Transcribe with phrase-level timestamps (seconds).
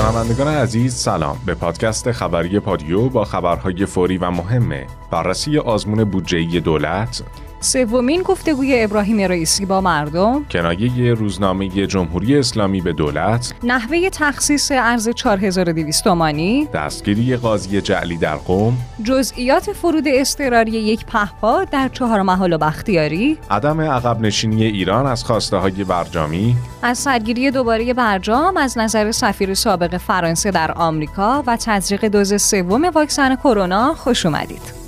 [0.00, 1.38] شنوندگان عزیز سلام.
[1.46, 7.22] به پادکست خبری پادیو با خبرهای فوری و مهمه بررسی آزمون بودجه‌ای دولت
[7.60, 10.44] سومین گفتگوی ابراهیم رئیسی با مردم.
[10.44, 13.54] کنایه روزنامه جمهوری اسلامی به دولت.
[13.62, 16.68] نحوه تخصیص ارز 4200 تومانی.
[16.74, 23.38] دستگیری قاضی جعلی در قوم جزئیات فرود اضطراری یک پهپاد در چهار محل و بختیاری.
[23.50, 26.56] عدم عقب نشینی ایران از خواسته های برجامی.
[26.82, 32.84] از سرگیری دوباره برجام از نظر سفیر سابق فرانسه در آمریکا و تزریق دوز سوم
[32.84, 34.79] واکسن کرونا خوش اومدید.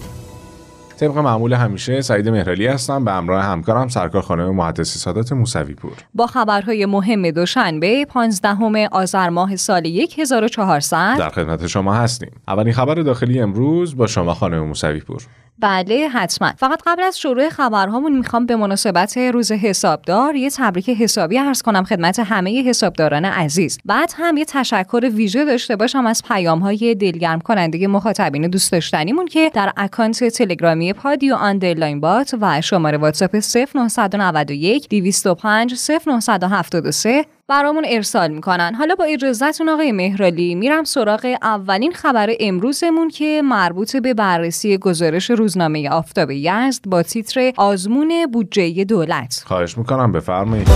[1.02, 5.92] طبق معمول همیشه سعید مهرالی هستم به همراه همکارم سرکار خانم مهندسی سادات موسوی پور
[6.15, 9.87] با خبرهای مهم دوشنبه 15 آذر ماه سال
[10.19, 12.30] 1400 در خدمت شما هستیم.
[12.48, 15.23] اولین خبر داخلی امروز با شما خانم موسوی پور
[15.62, 16.52] بله حتما.
[16.57, 21.84] فقط قبل از شروع خبرهامون می‌خوام به مناسبت روز حسابدار یه تبریک حسابی عرض کنم
[21.84, 23.79] خدمت همه حسابداران عزیز.
[23.84, 29.27] بعد هم یه تشکر ویژه داشته باشم از پیام های دلگرم کننده مخاطبین دوست داشتنیمون
[29.27, 35.75] که در اکانت تلگرامی پادیو underline بات و شماره واتساپ 0991 205
[36.19, 38.75] 0973 برامون ارسال می‌کنن.
[38.75, 45.31] حالا با اجازهتون آقای مهرالی میرم سراغ اولین خبر امروزمون که مربوط به بررسی گزارش
[45.31, 49.43] روزنامه آفتاب یزد با تیتر آزمون بودجه دولت.
[49.47, 50.69] خواهش می‌کنم بفرمایید.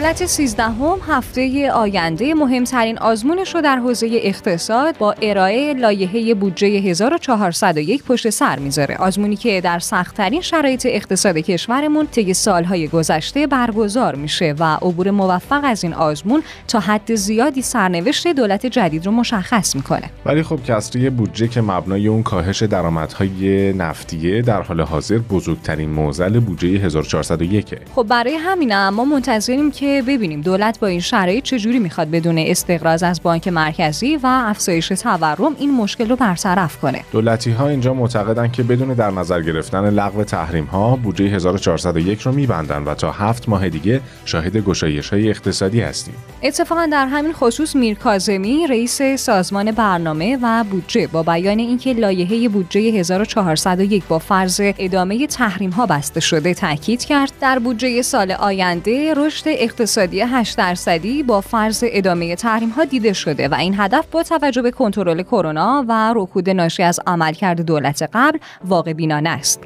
[0.00, 8.04] دولت سیزدهم هفته آینده مهمترین آزمونش رو در حوزه اقتصاد با ارائه لایحه بودجه 1401
[8.04, 8.96] پشت سر می‌ذاره.
[8.96, 15.60] آزمونی که در سختترین شرایط اقتصاد کشورمون طی سالهای گذشته برگزار میشه و عبور موفق
[15.64, 20.10] از این آزمون تا حد زیادی سرنوشت دولت جدید رو مشخص می‌کنه.
[20.26, 26.40] ولی خب کسری بودجه که مبنای اون کاهش درآمدهای نفتیه در حال حاضر بزرگترین موزل
[26.40, 32.10] بودجه 1401 خب برای همینم ما منتظریم که ببینیم دولت با این شرایط چجوری می‌خواد
[32.10, 37.04] بدون استقراض از بانک مرکزی و افزایش تورم این مشکل رو برطرف کنه.
[37.12, 42.32] دولتی ها اینجا معتقدن که بدون در نظر گرفتن لغو تحریم ها بودجه 1401 رو
[42.32, 46.14] میبندن و تا هفت ماه دیگه شاهد گشایش های اقتصادی هستیم.
[46.42, 52.48] اتفاقا در همین خصوص میر کاظمی رئیس سازمان برنامه و بودجه با بیان اینکه لایحه
[52.48, 59.14] بودجه 1401 با فرض ادامه تحریم ها بسته شده تاکید کرد در بودجه سال آینده
[59.14, 59.44] رشد
[59.80, 64.62] اقتصادی 8 درصدی با فرض ادامه تحریم ها دیده شده و این هدف با توجه
[64.62, 69.60] به کنترل کرونا و رکود ناشی از عملکرد دولت قبل واقع بینانه است.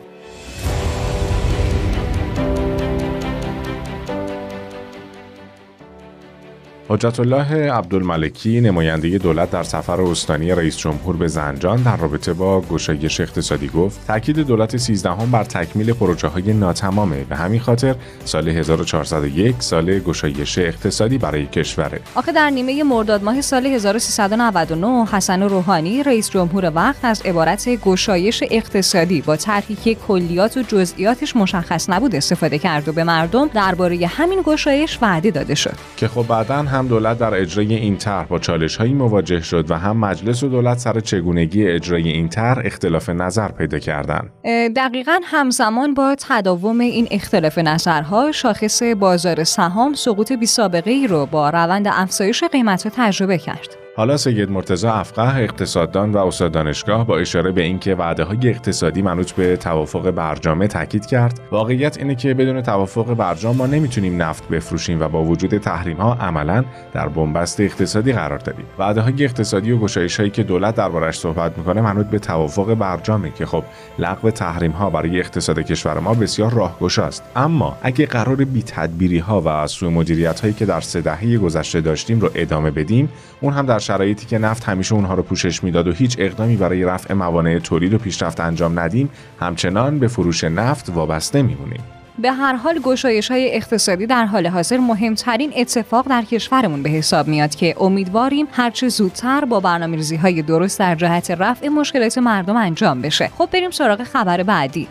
[6.94, 12.60] حجت الله عبدالملکی نماینده دولت در سفر استانی رئیس جمهور به زنجان در رابطه با
[12.60, 17.94] گشایش اقتصادی گفت تاکید دولت 13 هم بر تکمیل پروژه های ناتمامه به همین خاطر
[18.25, 22.00] سال 1401 سال گشایش اقتصادی برای کشوره.
[22.15, 28.44] آخه در نیمه مرداد ماه سال 1399 حسن روحانی رئیس جمهور وقت از عبارت گشایش
[28.50, 34.06] اقتصادی با طرحی که کلیات و جزئیاتش مشخص نبود استفاده کرد و به مردم درباره
[34.06, 35.75] همین گشایش وعده داده شد.
[35.97, 39.75] که خب بعدا هم دولت در اجرای این طرح با چالش هایی مواجه شد و
[39.75, 44.31] هم مجلس و دولت سر چگونگی اجرای این طرح اختلاف نظر پیدا کردند.
[44.77, 51.27] دقیقا همزمان با تداوم این اختلاف نظرها شاخص بازار سهام سقوط بی سابقه ای رو
[51.27, 53.84] با روند افزایش قیمت تجربه کرد.
[53.97, 59.03] حالا سید مرتضی افقه اقتصاددان و استاد دانشگاه با اشاره به اینکه وعده های اقتصادی
[59.03, 64.49] منوط به توافق برجامه تاکید کرد واقعیت اینه که بدون توافق برجام ما نمی‌تونیم نفت
[64.49, 69.72] بفروشیم و با وجود تحریم ها عملا در بنبست اقتصادی قرار داریم وعده های اقتصادی
[69.72, 73.65] و گشایش هایی که دولت دربارش صحبت می‌کنه منوط به توافق برجامه که خب
[73.99, 79.43] لغو تحریم ها برای اقتصاد کشور ما بسیار راهگشاست اما اگه قرار بی تدبیری ها
[79.44, 83.09] و سوء مدیریت هایی که در سه دهه گذشته داشتیم رو ادامه بدیم
[83.41, 86.84] اون هم در شرایطی که نفت همیشه اونها رو پوشش می‌داد و هیچ اقدامی برای
[86.84, 89.10] رفع موانع تولید و پیشرفت انجام ندیم
[89.41, 91.81] همچنان به فروش نفت وابسته میمونیم.
[92.19, 97.28] به هر حال گشایش های اقتصادی در حال حاضر مهمترین اتفاق در کشورمون به حساب
[97.28, 103.03] میاد که امیدواریم هرچه زودتر با برنامه های درست در جهت رفع مشکلات مردم انجام
[103.03, 103.31] بشه.
[103.39, 104.89] خب بریم سراغ خبر بعدی.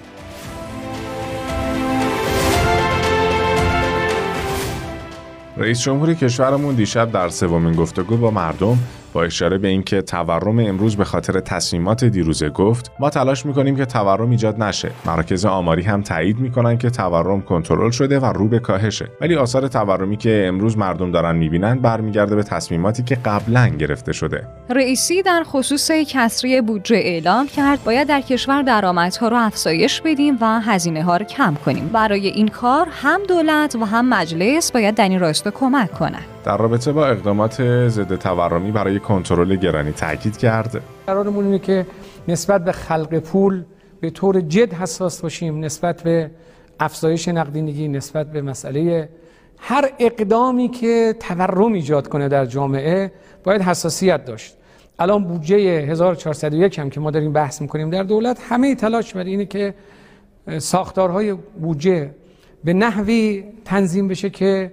[5.57, 8.77] رئیس جمهور کشورمون دیشب در سومین گفتگو با مردم
[9.13, 13.85] با اشاره به اینکه تورم امروز به خاطر تصمیمات دیروزه گفت ما تلاش می‌کنیم که
[13.85, 14.91] تورم ایجاد نشه.
[15.05, 19.09] مراکز آماری هم تایید می‌کنن که تورم کنترل شده و رو به کاهشه.
[19.21, 24.47] ولی آثار تورمی که امروز مردم دارن می‌بینن برمیگرده به تصمیماتی که قبلا گرفته شده.
[24.69, 30.59] رئیسی در خصوص کسری بودجه اعلام کرد باید در کشور درآمدها رو افزایش بدیم و
[30.59, 31.89] هزینه ها رو کم کنیم.
[31.93, 36.32] برای این کار هم دولت و هم مجلس باید در این راستا کمک کنند.
[36.43, 40.81] در رابطه با اقدامات ضد تورمی برای کنترل گرانی تاکید کرد.
[41.07, 41.85] قرارمون اینه که
[42.27, 43.63] نسبت به خلق پول
[44.01, 46.31] به طور جد حساس باشیم نسبت به
[46.79, 49.09] افزایش نقدینگی نسبت به مسئله
[49.57, 53.11] هر اقدامی که تورم ایجاد کنه در جامعه
[53.43, 54.55] باید حساسیت داشت.
[54.99, 59.45] الان بودجه 1401 هم که ما داریم بحث می‌کنیم در دولت همه تلاش بر اینه
[59.45, 59.73] که
[60.57, 62.09] ساختارهای بودجه
[62.63, 64.71] به نحوی تنظیم بشه که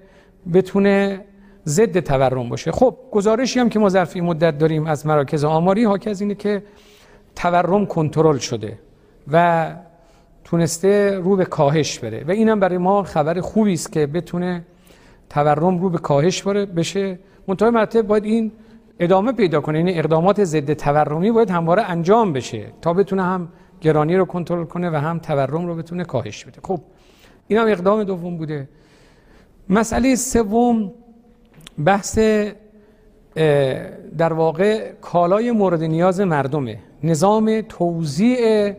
[0.52, 1.20] بتونه
[1.66, 2.72] ضد تورم باشه.
[2.72, 6.62] خب گزارشی هم که ما ظرفی مدت داریم از مراکز آماری حاکی از اینه که
[7.36, 8.78] تورم کنترل شده
[9.32, 9.66] و
[10.44, 12.24] تونسته رو به کاهش بره.
[12.28, 14.64] و اینم برای ما خبر خوبی است که بتونه
[15.30, 17.18] تورم رو به کاهش بره بشه.
[17.46, 18.52] منتهای مرتب باید این
[19.00, 19.78] ادامه پیدا کنه.
[19.78, 23.48] این یعنی اقدامات ضد تورمی باید همواره انجام بشه تا بتونه هم
[23.80, 26.60] گرانی رو کنترل کنه و هم تورم رو بتونه کاهش بده.
[26.64, 26.80] خب
[27.48, 28.68] این هم اقدام دوم بوده.
[29.68, 30.92] مسئله سوم
[31.84, 32.18] بحث
[34.18, 36.78] در واقع کالای مورد نیاز مردمه.
[37.02, 38.72] نظام توزیع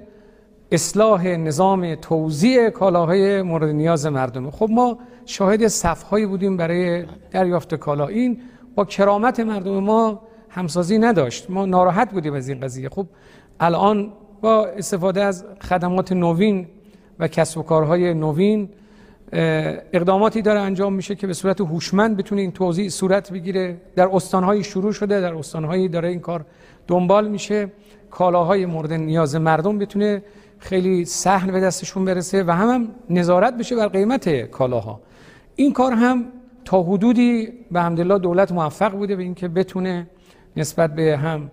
[0.71, 4.51] اصلاح نظام توزیع کالاهای مورد نیاز مردمه.
[4.51, 8.07] خب ما شاهد صفهایی بودیم برای دریافت کالا.
[8.07, 8.41] این
[8.75, 11.49] با کرامت مردم ما همسازی نداشت.
[11.49, 12.89] ما ناراحت بودیم از این قضیه.
[12.89, 13.05] خب
[13.59, 16.67] الان با استفاده از خدمات نوین
[17.19, 18.69] و کسب و کارهای نوین
[19.33, 23.77] اقداماتی داره انجام میشه که به صورت هوشمند بتونه این توضیح صورت بگیره.
[23.95, 26.45] در استانهایی شروع شده در استانهایی داره این کار
[26.87, 27.71] دنبال میشه.
[28.11, 30.23] کالاهای مورد نیاز مردم بتونه
[30.59, 35.01] خیلی سهل به دستشون برسه و هم, هم نظارت بشه بر قیمت کالاها.
[35.55, 36.25] این کار هم
[36.65, 40.07] تا حدودی به همدلله دولت موفق بوده به اینکه بتونه
[40.57, 41.51] نسبت به هم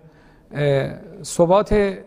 [1.23, 1.97] ثبات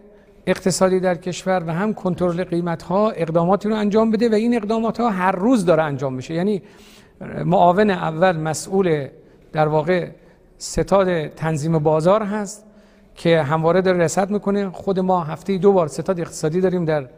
[0.47, 5.01] اقتصادی در کشور و هم کنترل قیمت ها اقداماتی رو انجام بده و این اقدامات
[5.01, 6.35] ها هر روز داره انجام میشه.
[6.35, 6.63] یعنی
[7.45, 9.09] معاون اول مسئول
[9.53, 10.09] در واقع
[10.59, 12.65] ستاد تنظیم بازار هست
[13.15, 14.71] که همواره داره رسد می‌کنه.
[14.71, 17.09] خود ما هفته دو بار ستاد اقتصادی داریم در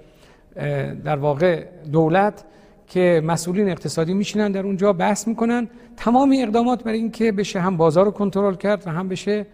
[1.04, 2.44] در واقع دولت
[2.86, 5.68] که مسئولین اقتصادی میشینن در اونجا بحث می‌کنن.
[5.96, 9.46] تمامی اقدامات برای اینکه بشه هم بازار رو کنترل کرد و هم بشه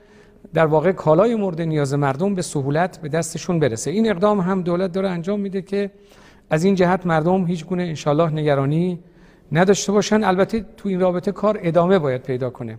[0.55, 3.91] در واقع کالای مورد نیاز مردم به سهولت به دستشون برسه.
[3.91, 5.91] این اقدام هم دولت داره انجام میده که
[6.51, 8.99] از این جهت مردم هیچ گونه انشالله نگرانی
[9.53, 10.25] نداشته باشن.
[10.25, 12.79] البته تو این رابطه کار ادامه باید پیدا کنه.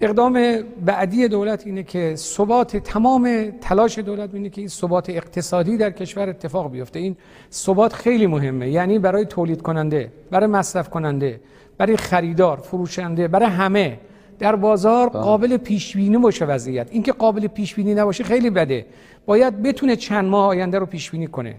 [0.00, 5.90] اقدام بعدی دولت اینه که ثبات تمام تلاش دولت اینه که این ثبات اقتصادی در
[5.90, 6.98] کشور اتفاق بیفته.
[6.98, 7.16] این
[7.52, 8.70] ثبات خیلی مهمه.
[8.70, 11.40] یعنی برای تولید کننده برای مصرف کننده
[11.78, 13.98] برای خریدار فروشنده برای همه
[14.38, 15.22] در بازار بله.
[15.22, 16.88] قابل پیش بینی باشه وضعیت.
[16.90, 18.86] اینکه قابل پیش بینی نباشه خیلی بده.
[19.26, 21.54] باید بتونه چند ماه آینده رو پیش بینی کنه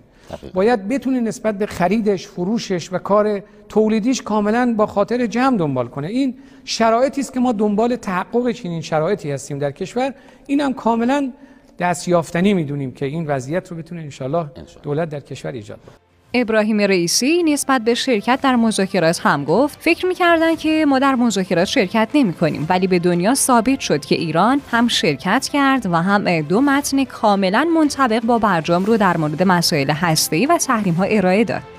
[0.54, 6.08] باید بتونه نسبت به خریدش فروشش و کار تولیدیش کاملا با خاطر جمع دنبال کنه.
[6.08, 6.36] این
[6.66, 10.14] شرایطی است که ما دنبال تحقق چنین شرایطی هستیم در کشور.
[10.48, 11.32] این هم کاملا
[11.80, 14.46] دست یافتنی می‌دونیم که این وضعیت رو بتونه انشالله
[14.84, 20.06] دولت در کشور ایجاد کنه ابراهیم رئیسی نسبت به شرکت در مذاکرات هم گفت فکر
[20.06, 24.62] می‌کردن که ما در مذاکرات شرکت نمی کنیم ولی به دنیا ثابت شد که ایران
[24.72, 29.92] هم شرکت کرد و هم دو متن کاملا منطبق با برجام رو در مورد مسائل
[29.92, 31.78] هسته‌ای و تحریم ها ارائه داد.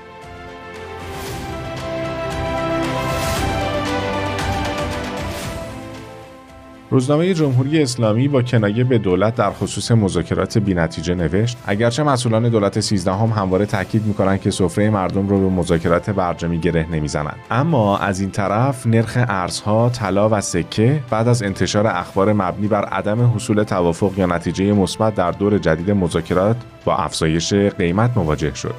[6.93, 12.81] روزنامه جمهوری اسلامی با کنایه به دولت در خصوص مذاکرات بینتیجه نوشت اگرچه مسئولان دولت
[12.81, 17.37] سیزدهم هم همواره تاکید می‌کنند که سفره مردم رو به مذاکرات برجامی گره نمی‌زنند.
[17.51, 22.85] اما از این طرف نرخ ارزها طلا و سکه بعد از انتشار اخبار مبنی بر
[22.85, 28.75] عدم حصول توافق یا نتیجه مثبت در دور جدید مذاکرات با افزایش قیمت مواجه شد.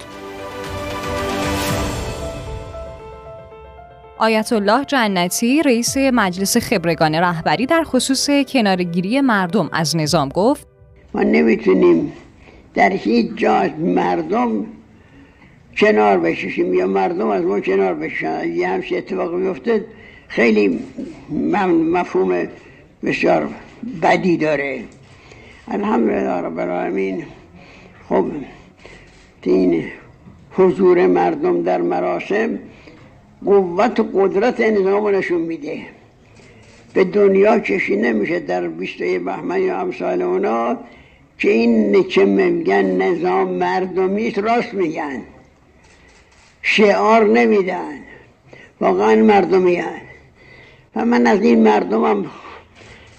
[4.22, 10.68] آیت الله جنتی رئیس مجلس خبرگان رهبری در خصوص کنارگیری مردم از نظام گفت
[11.14, 12.14] ما نمی‌تونیم
[12.74, 14.66] در هیچ جا مردم
[15.78, 18.54] کنار بشیم یا مردم از ما کنار بشن.
[18.54, 19.86] یه همچه اتفاق بیفته
[20.28, 20.80] خیلی
[21.70, 22.48] مفهوم
[23.04, 23.50] بسیار
[24.04, 24.84] بدی داره.
[25.68, 27.24] الحمدلله رب العالمین.
[28.10, 28.26] خب
[29.44, 29.84] این
[30.52, 32.60] حضور مردم در مراسم
[33.46, 35.82] قوت و قدرت نظام نشون میده.
[36.94, 40.78] به دنیا کشی نمیشه در 21 بهمن یا امثال اونا
[41.38, 45.22] که این که میگن نظام مردمی راست میگن.
[46.62, 48.00] شعار نمیدن.
[48.82, 50.02] واقعا مردمی هن.
[50.96, 52.26] و من از این مردمم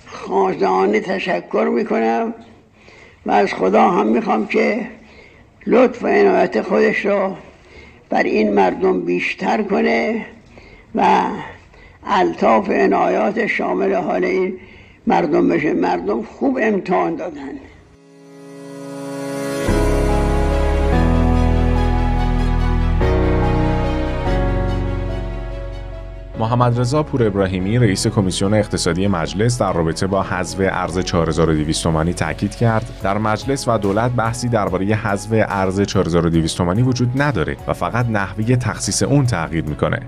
[0.06, 2.34] خازانه تشکر می‌کنم
[3.26, 4.86] و از خدا هم می‌خوام که
[5.66, 7.36] لطف و عنایت خودش رو
[8.12, 10.26] بر این مردم بیشتر کنه
[10.94, 11.22] و
[12.06, 14.58] الطاف عنایات شامل حال این
[15.06, 15.72] مردم بشه.
[15.72, 17.58] مردم خوب امتحان دادن.
[26.42, 32.12] محمد رضا پور ابراهیمی رئیس کمیسیون اقتصادی مجلس در رابطه با حذف ارز 4200 تومانی
[32.12, 32.90] تاکید کرد.
[33.02, 38.56] در مجلس و دولت بحثی درباره حذف ارز 4200 تومانی وجود نداره و فقط نحوه
[38.56, 40.00] تخصیص اون تغییر می‌کنه.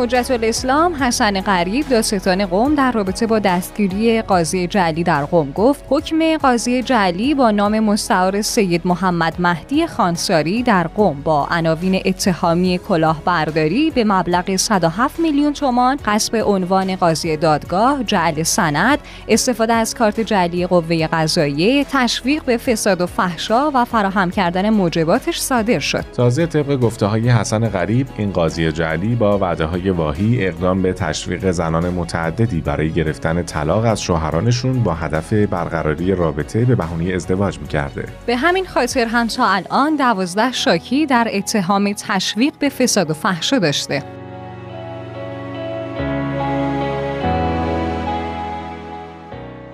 [0.00, 5.84] حجت الاسلام حسن غریب داستان قوم در رابطه با دستگیری قاضی جعلی در قوم گفت
[5.88, 12.80] حکم قاضی جعلی با نام مستعار سید محمد مهدی خانساری در قوم با عناوین اتهامی
[12.88, 20.20] کلاهبرداری به مبلغ 107 میلیون تومان قصب عنوان قاضی دادگاه جعل سند استفاده از کارت
[20.20, 26.04] جعلی قوه قضاییه تشویق به فساد و فحشا و فراهم کردن موجباتش صادر شد.
[26.12, 30.92] تازه طبق گفته های حسن غریب این قاضی جعلی با وعده های واهی اقدام به
[30.92, 37.58] تشویق زنان متعددی برای گرفتن طلاق از شوهرانشون با هدف برقراری رابطه به بهونه ازدواج
[37.58, 38.04] می‌کرده.
[38.26, 43.58] به همین خاطر هم تا الان دوازده شاکی در اتهام تشویق به فساد و فحشا
[43.58, 44.19] داشته.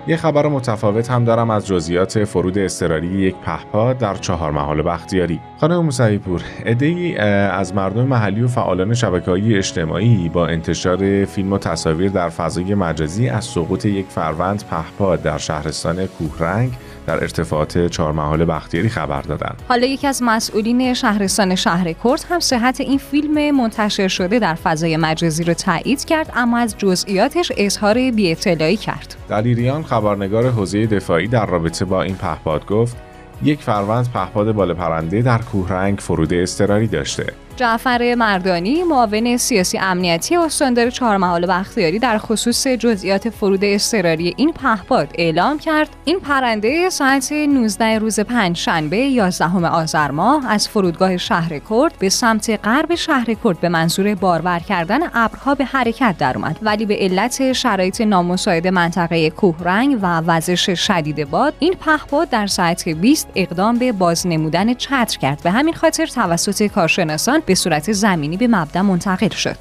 [0.07, 5.39] یه خبر متفاوت هم دارم از جزئیات فرود اضطراری یک پهپاد در چهار محال بختیاری.
[5.61, 6.41] خانم موسوی پور،
[6.81, 12.75] ای از مردم محلی و فعالان شبکه‌های اجتماعی با انتشار فیلم و تصاویر در فضای
[12.75, 16.71] مجازی از سقوط یک فروند پهپاد در شهرستان کوهرنگ
[17.07, 19.55] در ارتفاعات چهار محال بختیاری خبر دادن.
[19.69, 24.97] حالا یکی از مسئولین شهرستان شهر کرد هم صحت این فیلم منتشر شده در فضای
[24.97, 29.15] مجازی رو تایید کرد اما از جزئیاتش اظهار بی‌اطلاعی کرد.
[29.29, 32.97] دلیریان خبرنگار حوزه دفاعی در رابطه با این پهپاد گفت
[33.43, 37.33] یک فروند پهپاد بال پرنده در کوهرنگ فرود اضطراری داشته.
[37.57, 45.09] جعفر مردانی معاون سیاسی امنیتی استاندار چهارمحال بختیاری در خصوص جزئیات فرود اضطراری این پهپاد
[45.15, 45.89] اعلام کرد.
[46.05, 52.59] این پرنده ساعت 19 روز پنجشنبه 11 آذر ماه از فرودگاه شهر کرد به سمت
[52.63, 58.01] غرب شهر کرد به منظور بارور کردن ابرها به حرکت درآمد ولی به علت شرایط
[58.01, 64.73] نامساعد منطقه کوهرنگ و وزش شدید باد این پهپاد در ساعت 20 اقدام به بازنمودن
[64.73, 65.41] چتر کرد.
[65.43, 69.55] به همین خاطر توسط کارشناسان به صورت زمینی به مبدا منتقل شد.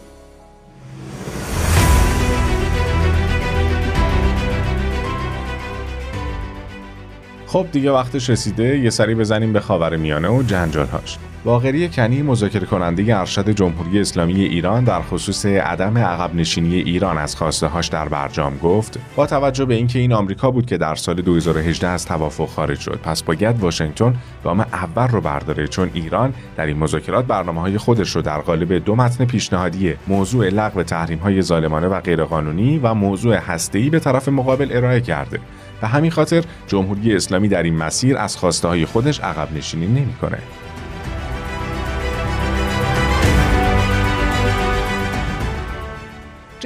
[7.47, 11.19] خب دیگه وقتش رسیده یه سری بزنیم به خاور میانه و جنجالهاش.
[11.47, 17.37] باقری کنی مذاکره کننده ارشد جمهوری اسلامی ایران در خصوص عدم عقب نشینی ایران از
[17.37, 21.15] خواسته هاش در برجام گفت با توجه به اینکه این آمریکا بود که در سال
[21.15, 26.67] 2018 از توافق خارج شد پس باید واشنگتن گام اول رو برداره چون ایران در
[26.67, 31.43] این مذاکرات برنامه های خودش رو در قالب دو متن پیشنهادی موضوع لغو تحریم های
[31.43, 35.41] ظالمانه و غیرقانونی و موضوع هسته‌ای به طرف مقابل ارائه کرده
[35.83, 40.39] و همین خاطر جمهوری اسلامی در این مسیر از خواسته های خودش عقب نشینی نمی‌کنه.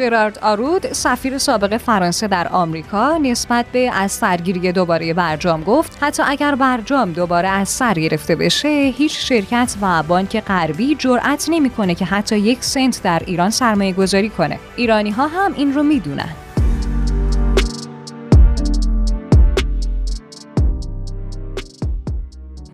[0.00, 6.22] جرارد آرود سفیر سابق فرانسه در آمریکا نسبت به از سرگیری دوباره برجام گفت حتی
[6.26, 12.04] اگر برجام دوباره از سر گرفته بشه هیچ شرکت و بانک غربی جرأت نمی‌کنه که
[12.04, 14.58] حتی یک سنت در ایران سرمایه گذاری کنه.
[14.76, 16.28] ایرانی ها هم این رو می‌دونن.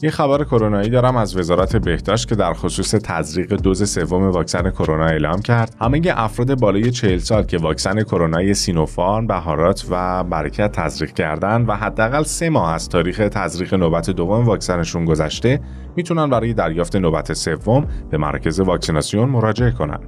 [0.02, 5.06] یه خبر کرونایی دارم از وزارت بهداشت که در خصوص تزریق دوز سوم واکسن کرونا
[5.06, 5.76] اعلام کرد.
[5.80, 11.76] همه افراد بالای 40 سال که واکسن کرونای سینوفارم، بهارات و برکت تزریق کردن و
[11.76, 15.60] حداقل سه ماه از تاریخ تزریق نوبت دوم واکسنشون گذشته،
[15.96, 20.00] می‌تونن برای دریافت نوبت سوم به مرکز واکسیناسیون مراجعه کنن.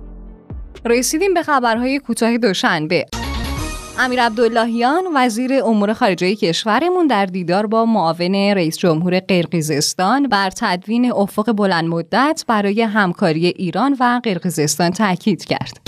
[0.85, 3.07] رسیدیم به خبرهای کوتاه دوشنبه.
[4.01, 11.13] امیر عبداللهیان وزیر امور خارجه کشورمون در دیدار با معاون رئیس جمهور قرقیزستان بر تدوین
[11.13, 15.81] افق بلند مدت برای همکاری ایران و قرقیزستان تاکید کرد.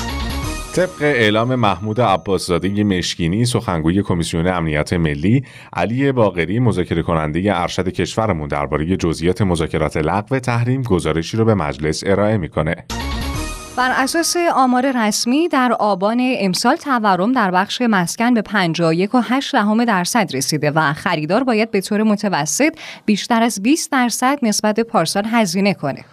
[0.74, 8.48] طبق اعلام محمود عباسزاده مشکینی سخنگوی کمیسیون امنیت ملی علی باقری مذاکره کننده ارشد کشورمون
[8.48, 12.84] درباره جزئیات مذاکرات لغو تحریم گزارشی رو به مجلس ارائه می‌کنه
[13.80, 20.30] بر اساس آمار رسمی در آبان امسال تورم در بخش مسکن به 51.8 دهم درصد
[20.34, 25.74] رسیده و خریدار باید به طور متوسط بیشتر از 20 درصد نسبت به پارسال هزینه
[25.74, 26.04] کنه.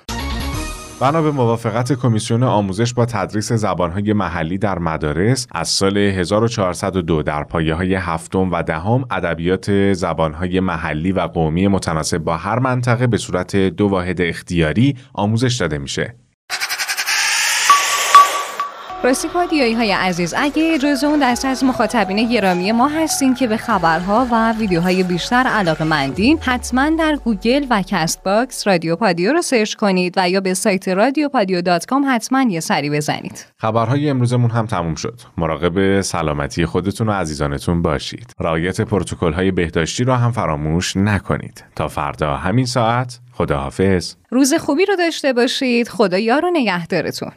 [0.99, 7.43] بنا به موافقت کمیسیون آموزش با تدریس زبانهای محلی در مدارس از سال 1402 در
[7.43, 13.17] پایه های هفتم و دهم ادبیات زبانهای محلی و قومی متناسب با هر منطقه به
[13.17, 16.26] صورت دو واحد اختیاری آموزش داده میشه.
[19.03, 23.57] راستی پادیایی های عزیز اگه جز اون دست از مخاطبین گرامی ما هستین که به
[23.57, 29.73] خبرها و ویدیوهای بیشتر علاقه مندین حتما در گوگل و Castbox رادیو پادیو رو search
[29.73, 33.45] کنید و یا به سایت رادیو پادیو dot com حتما یه سری بزنید.
[33.57, 35.21] خبرهای امروزمون هم تموم شد.
[35.37, 38.33] مراقب سلامتی خودتون و عزیزانتون باشید.
[38.39, 41.63] رعایت پروتکل های بهداشتی رو هم فراموش نکنید.
[41.75, 44.13] تا فردا همین ساعت خداحافظ.
[44.29, 45.89] روز خوبی رو داشته باشید.
[45.89, 47.31] خدا یار و نگهدارتون.